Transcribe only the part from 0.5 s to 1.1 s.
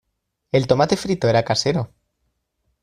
El tomate